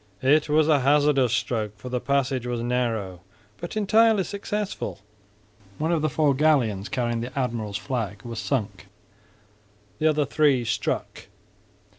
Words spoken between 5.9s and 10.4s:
of the four galleons, carrying the admiral's flag, was sunk, the other